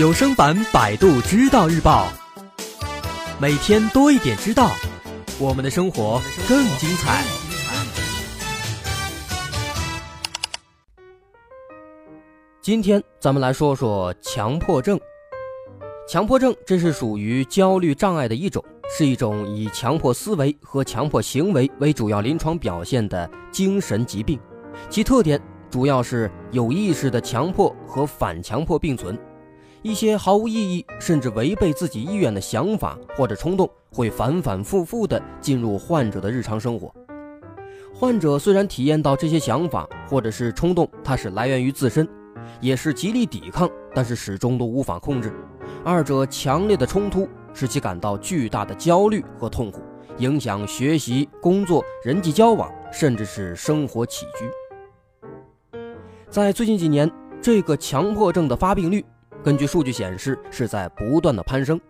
[0.00, 2.08] 有声版《百度知道日报》，
[3.38, 4.70] 每天多一点知道，
[5.38, 6.18] 我们的生活
[6.48, 7.22] 更精彩。
[12.62, 14.98] 今天咱们来说说强迫症。
[16.08, 24.40] 强迫症这是属于焦虑障碍的一种，是一种以强迫思维和强迫行为为主要临床表现的精神疾病，
[24.88, 25.38] 其特点
[25.68, 29.14] 主要是有意识的强迫和反强迫并存。
[29.82, 36.94] 一些毫无意义甚至违背自己意愿的想法或者冲动，会反反复复地进入患者的日常生活。
[37.94, 42.06] 患者虽然体验到这些想法或者是冲动，它是来源于自身，
[42.60, 45.32] 也是极力抵抗，但是始终都无法控制。
[45.82, 49.80] 二者强烈的冲突使其感到巨大的焦虑和痛苦，
[50.18, 55.80] 影响学习、工作、人际交往，甚至是生活起居。
[56.28, 59.02] 在最近几年，这个强迫症的发病率。
[59.42, 61.80] 根据数据显示，是在不断的攀升。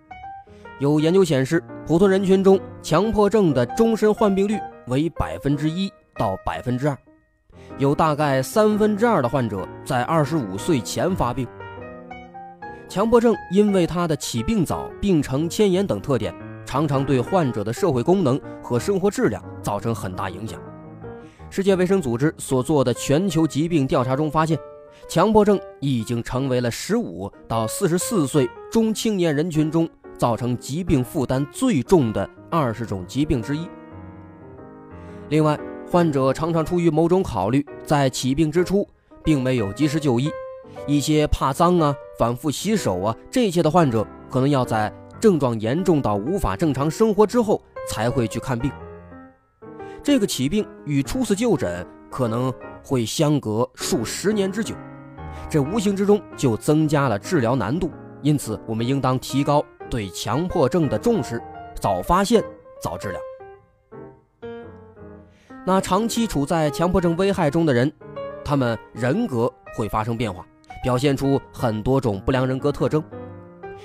[0.79, 6.97] 有研究显示，普通人群中强迫症的终身患病率为百分之一到百分之二，
[7.77, 11.45] 有大概三分之二的患者在二十五岁前发病。
[12.89, 16.33] 强迫症因为它的起病早、病程迁延等特点，
[16.65, 20.61] 常常对患者的社会功能和生活质量造成很大影响。
[21.51, 24.57] 世界卫生组织所做的全球疾病调查中发现。
[25.11, 33.69] 强迫症已经成为了十五到四十四岁中青年人群中造成疾病负担最重的二十种疾病之一。
[35.29, 35.59] 另外，
[35.91, 38.89] 患者常常出于某种考虑，在起病之初
[39.25, 40.31] 并没有及时就医。
[40.87, 48.71] 一些怕脏啊、反复洗手啊这些的患者，可能要在症状严重到无法正常生活之后才会去看病。
[50.05, 54.73] 这个起病与初次就诊可能会相隔数十年之久。
[55.49, 57.91] 这无形之中就增加了治疗难度，
[58.23, 61.43] 因此我们应当提高对强迫症的重视，
[61.75, 62.43] 早发现
[62.81, 63.21] 早治疗。
[65.67, 67.93] 那长期处在强迫症危害中的人，
[68.45, 70.45] 他们人格会发生变化，
[70.83, 73.03] 表现出很多种不良人格特征，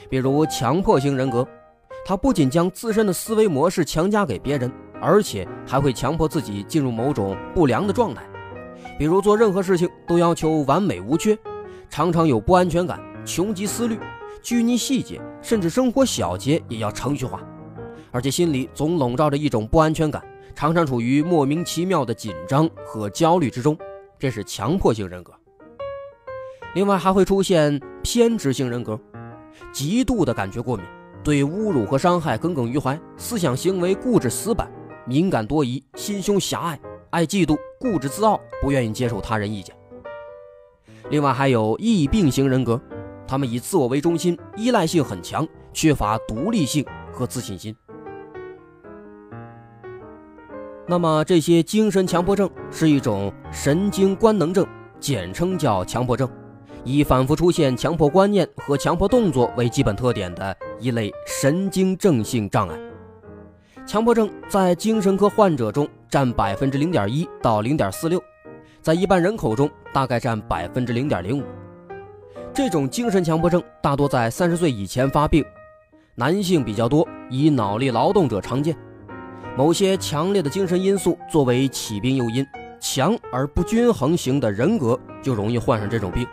[0.10, 1.46] 比如强迫型人格，
[2.06, 8.24] 他不仅将自身的思维模式强加给别人，而且还会强迫自己进入某种不良的状态，
[8.98, 11.38] 比如做任何事情都要求完美无缺。
[11.90, 14.00] 常常有不安全感，穷极思虑，
[14.42, 17.42] 拘泥细节，甚至生活小节也要程序化，
[18.12, 20.24] 而且心里总笼罩着一种不安全感，
[20.56, 23.78] 常常处于莫名其妙的紧张和焦虑之中，
[24.18, 25.32] 这是强迫性人格。
[26.74, 29.00] 另外还会出现偏执性人格，
[29.72, 30.86] 极度的感觉过敏，
[31.24, 34.70] 对侮辱和伤害耿耿于怀，思想行为固执死板，
[35.06, 36.80] 敏感多疑，心胸狭隘，
[37.12, 37.56] 爱嫉妒，
[37.86, 39.76] 固执自傲，不愿意接受他人意见。
[41.12, 42.82] 另外还有易病型人格，
[43.28, 47.76] 他们以自我为中心，依赖性很强，缺乏独立性和自信心。
[50.88, 54.66] 那么这些精神强迫症是一种神经官能症，
[55.00, 56.28] 简称叫强迫症，
[56.84, 62.80] 以反复出现强迫观念和强迫动作为基本特点的一类神经症性障碍。
[63.88, 68.22] 强迫症在精神科患者中占百分之零点一到零点四六。
[68.82, 71.44] 在一般人口中，大概占百分之零点零五。
[72.52, 75.46] 这种精神强迫症大多在三十岁以前发病，
[76.16, 78.76] 男性比较多，以脑力劳动者常见。
[79.56, 82.46] 某些强烈的精神因素作为起病诱因，
[82.80, 86.28] 强而不均衡型的人格就容易患上这种病。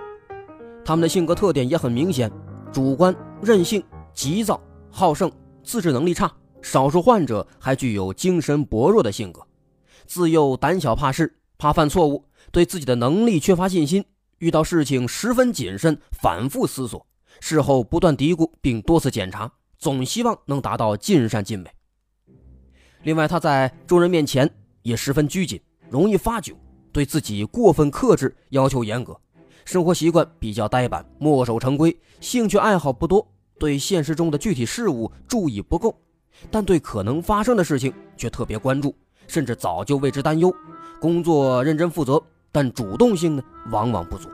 [0.82, 2.30] 他们的性格特点也很明显：
[2.72, 3.82] 主观、任性、
[4.14, 4.58] 急躁、
[4.90, 5.30] 好胜、
[5.62, 6.32] 自制能力差。
[6.62, 9.46] 少数患者还具有精神薄弱的性格，
[10.06, 12.24] 自幼胆小怕事，怕犯错误。
[12.50, 14.04] 对自己的能力缺乏信心，
[14.38, 17.06] 遇到事情十分谨慎，反复思索，
[17.40, 21.70] 事后不断嘀咕，并多次检查，总希望能达到尽善尽美。
[23.04, 24.50] 另外，他在众人面前
[24.82, 26.54] 也十分拘谨，容易发酒，
[26.92, 29.18] 对自己过分克制，要求严格，
[29.64, 33.26] 生活习惯比较呆板，墨守成规，兴趣爱好不多，
[33.58, 35.98] 对现实中的具体事物注意不够，
[36.50, 38.94] 但对可能发生的事情却特别关注，
[39.26, 40.52] 甚至早就为之担忧，
[41.00, 42.23] 工作认真负责。
[42.50, 44.29] 但主动性呢，往往不足。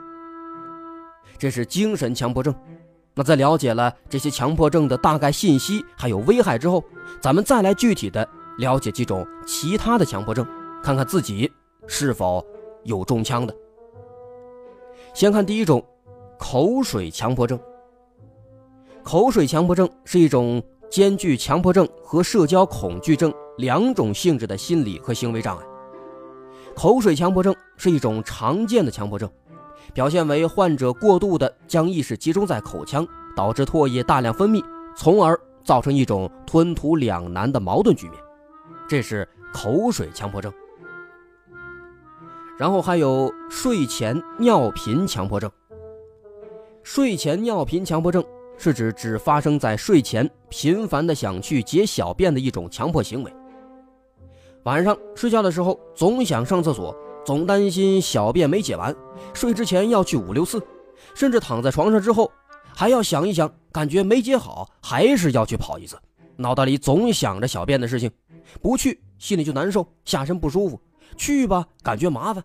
[1.38, 2.54] 这是精神强迫症。
[3.14, 6.82] 那在了解了这些强迫症的大概信息还有危害之后，
[7.20, 8.28] 咱们再来具体的
[8.58, 10.46] 了解几种其他的强迫症，
[10.82, 11.50] 看看自己
[11.86, 12.44] 是否
[12.82, 13.54] 有中枪的。
[15.14, 15.84] 先看第一种，
[16.38, 17.58] 口水强迫症。
[19.04, 25.64] 口水强迫症是一种兼具强迫症和社交恐惧症两种性质的心理和行为障碍。
[26.74, 29.30] 口水强迫症是一种常见的强迫症，
[29.92, 33.06] 表现为患者过度的将意识集中在口腔，
[33.36, 34.64] 导致唾液大量分泌，
[34.96, 38.18] 从而造成一种吞吐两难的矛盾局面，
[38.88, 40.52] 这是口水强迫症。
[42.56, 45.50] 然后还有睡前尿频强迫症。
[46.82, 48.24] 睡前尿频强迫症
[48.58, 53.32] 是指只发生在睡前，频繁的想去解小便的一种强迫行为。
[54.64, 56.94] 晚上睡觉的时候总想上厕所，
[57.24, 58.94] 总担心小便没解完，
[59.32, 60.60] 睡之前要去五六次，
[61.14, 62.30] 甚至躺在床上之后
[62.74, 65.96] 还要想一想，感觉没解好还是要去跑一次，
[66.36, 68.10] 脑袋里总想着小便的事情，
[68.60, 70.78] 不去心里就难受，下身不舒服。
[71.16, 72.44] 去吧，感觉麻烦，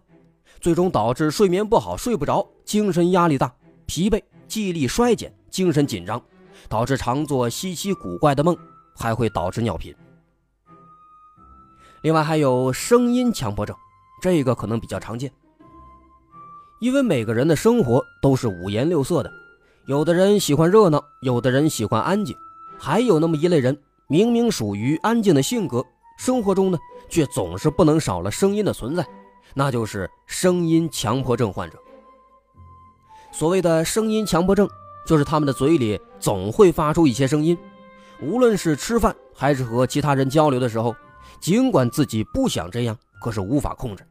[0.61, 3.53] 最终导致睡眠不好，睡不着，精神压力大，
[3.85, 6.21] 疲惫，记忆力衰减，精神紧张，
[6.69, 8.57] 导致常做稀奇古怪的梦，
[8.95, 9.93] 还会导致尿频。
[12.01, 13.75] 另外还有声音强迫症，
[14.21, 15.31] 这个可能比较常见，
[16.81, 19.31] 因为每个人的生活都是五颜六色的，
[19.87, 22.35] 有的人喜欢热闹，有的人喜欢安静，
[22.77, 25.83] 还有那么一类人，明明属于安静的性格。
[26.17, 26.77] 生活中呢，
[27.09, 29.05] 却总是不能少了声音的存在，
[29.53, 31.77] 那就是声音强迫症患者。
[33.33, 34.69] 所谓的声音强迫症，
[35.07, 37.57] 就是他们的嘴里总会发出一些声音，
[38.21, 40.95] 无论是吃饭还是和其他人交流的时候，
[41.41, 44.05] 尽管自己不想这样，可是无法控制。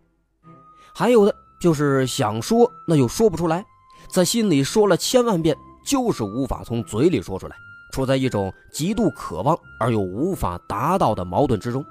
[0.93, 3.65] 还有的就是想说，那又说不出来，
[4.11, 7.55] 在心里说了千万遍，就是无法从嘴里说出来。
[7.93, 11.85] 处在一种极度渴望而又无法达到的矛盾之中。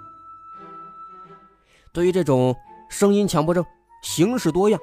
[1.94, 2.56] 对于这种
[2.90, 3.64] 声音强迫症，
[4.02, 4.82] 形式多样，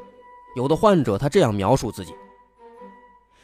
[0.56, 2.14] 有的患者他这样描述自己：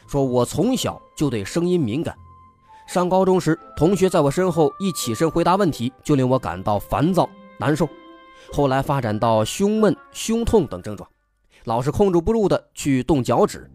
[0.06, 2.14] 说我从小就对声音敏感，
[2.86, 7.28] 上高中时，同学在我身后一起身回答问题，就令我感到烦躁
[7.58, 7.88] 难受，
[8.52, 11.08] 后来发展到胸闷、胸痛等症状，
[11.64, 13.70] 老是控制不住的去动脚趾，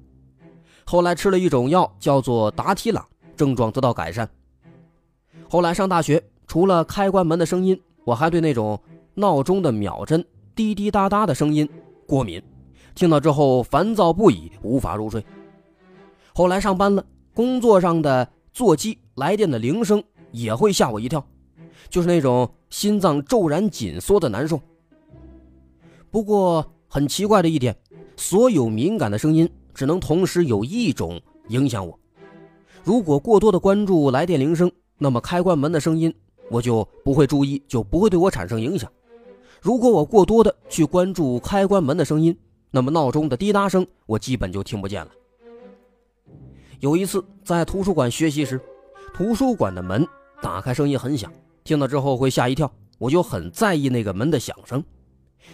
[0.85, 3.05] 后来吃了一种药，叫做达体朗。
[3.37, 4.29] 症状得到改善。
[5.49, 8.77] 后来上大学，除了开关门的声音，我还对那种
[9.13, 10.21] 闹钟的秒针
[10.53, 11.65] 滴滴答答的声音
[12.05, 12.43] 过敏，
[12.95, 15.23] 听到之后烦躁不已，无法入睡。
[16.39, 20.01] 后来上班了，工作上的座机来电的铃声
[20.31, 21.21] 也会吓我一跳，
[21.89, 24.61] 就是那种心脏骤然紧缩的难受。
[26.09, 27.75] 不过很奇怪的一点，
[28.15, 31.19] 所有敏感的声音只能同时有一种
[31.49, 31.99] 影响我。
[32.85, 36.15] 如果过多的关注来电铃声，那么开关门的声音
[36.49, 38.89] 我就不会注意，就不会对我产生影响。
[39.61, 42.33] 如果我过多的去关注开关门的声音，
[42.71, 45.11] 那么闹钟的滴答声我基本就听不见了。
[46.79, 48.59] 有一次在图书馆学习时，
[49.13, 50.07] 图书馆的门
[50.41, 51.31] 打开声音很响，
[51.65, 54.81] 听到之后会吓一跳，我就很在意那个门的响声。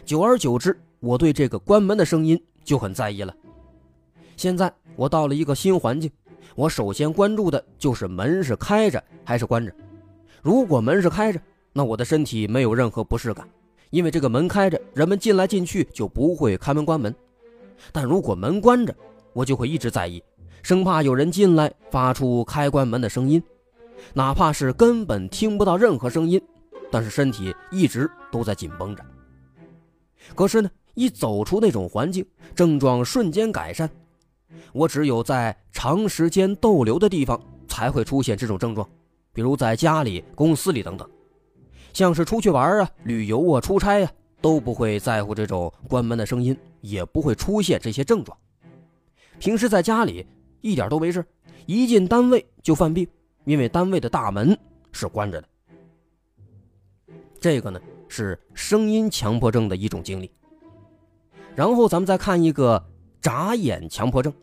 [0.05, 3.35] 久而久之，我对这个关门的声音就很在意了。
[4.37, 6.11] 现在我到了一个新环境。
[6.53, 9.73] 我首先关注的就是门是开着还是关着。
[10.41, 11.41] 如果门是开着，
[11.73, 13.49] 那我的身体没有任何不适感，
[13.89, 17.13] 因为这个门开着，人们进来进去就不会开门关门。
[17.91, 18.95] 但如果门关着，
[19.33, 20.23] 我就会一直在意，
[20.65, 23.39] 生怕有人进来发出开关门的声音，
[24.15, 26.41] 哪怕是根本听不到任何声音，
[26.91, 29.05] 但是身体一直都在紧绷着。
[30.33, 32.25] 可是呢，一走出那种环境，
[32.55, 33.87] 症状瞬间改善。
[34.73, 38.89] 我只有在长时间逗留的地方才会出现这种症状，
[39.33, 41.07] 比如在家里、公司里等等。
[41.93, 48.35] 像是出去玩啊、旅游啊、出差啊，都不会在乎这种关门的声音，也不会出现这些症状。
[49.37, 50.25] 平时在家里
[50.65, 51.23] 一点都没事，
[51.67, 53.07] 一进单位就犯病，
[53.43, 54.57] 因为单位的大门
[54.91, 55.47] 是关着的。
[57.39, 60.31] 这个呢是声音强迫症的一种经历。
[61.53, 62.83] 然后咱们再看一个
[63.21, 64.33] 眨眼强迫症。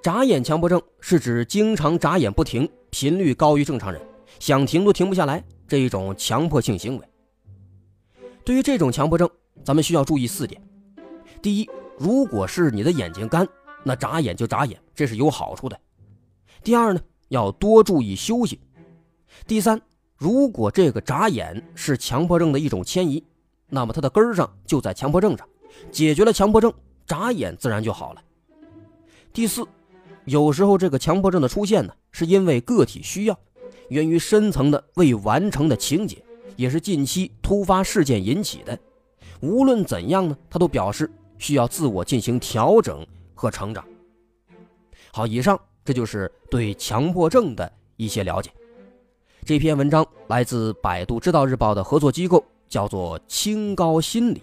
[0.00, 4.00] 眨眼强迫症是指经常眨眼不停，频率高于正常人，
[4.38, 7.04] 想停都停不下来这一种强迫性行为。
[8.44, 9.28] 对于这种强迫症，
[9.64, 10.62] 咱们需要注意四点：
[11.42, 11.68] 第一，
[11.98, 13.44] 如果是你的眼睛干，
[13.82, 15.76] 那眨眼就眨眼，这是有好处的；
[16.62, 18.58] 第二呢，要多注意休息；
[19.46, 19.80] 第三，
[20.16, 23.24] 如果这个眨眼是强迫症的一种迁移，
[23.68, 25.48] 那么它的根儿上就在强迫症上，
[25.90, 26.72] 解决了强迫症，
[27.06, 28.20] 眨眼自然就好了；
[29.32, 29.66] 第四。
[30.24, 33.38] 有时候，这个强迫症的出现呢，是因为个体需要，
[33.88, 36.22] 源于深层的未完成的情节，
[36.54, 38.78] 也是近期突发事件引起的。
[39.40, 43.06] 无论怎样呢，他都表示需要自我进行调整
[43.38, 43.84] 和成长。
[45.12, 48.50] 好，以上这就是对强迫症的一些了解。
[49.44, 54.42] 这篇文章来自百度知道日报的合作机构，叫做清高心理。